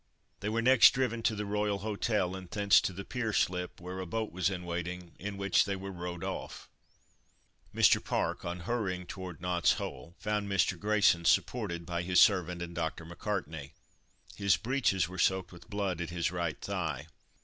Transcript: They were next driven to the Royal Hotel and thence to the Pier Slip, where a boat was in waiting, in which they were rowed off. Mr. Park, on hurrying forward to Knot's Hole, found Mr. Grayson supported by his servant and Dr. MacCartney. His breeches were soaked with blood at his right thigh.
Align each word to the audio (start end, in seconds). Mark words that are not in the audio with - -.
They 0.39 0.49
were 0.49 0.63
next 0.63 0.95
driven 0.95 1.21
to 1.21 1.35
the 1.35 1.45
Royal 1.45 1.77
Hotel 1.77 2.35
and 2.35 2.49
thence 2.49 2.81
to 2.81 2.91
the 2.91 3.05
Pier 3.05 3.31
Slip, 3.33 3.79
where 3.79 3.99
a 3.99 4.07
boat 4.07 4.31
was 4.31 4.49
in 4.49 4.65
waiting, 4.65 5.11
in 5.19 5.37
which 5.37 5.65
they 5.65 5.75
were 5.75 5.91
rowed 5.91 6.23
off. 6.23 6.67
Mr. 7.71 8.03
Park, 8.03 8.43
on 8.43 8.61
hurrying 8.61 9.05
forward 9.05 9.35
to 9.35 9.41
Knot's 9.43 9.73
Hole, 9.73 10.15
found 10.17 10.49
Mr. 10.49 10.79
Grayson 10.79 11.23
supported 11.23 11.85
by 11.85 12.01
his 12.01 12.19
servant 12.19 12.63
and 12.63 12.73
Dr. 12.73 13.05
MacCartney. 13.05 13.73
His 14.35 14.57
breeches 14.57 15.07
were 15.07 15.19
soaked 15.19 15.51
with 15.51 15.69
blood 15.69 16.01
at 16.01 16.09
his 16.09 16.31
right 16.31 16.59
thigh. 16.59 17.05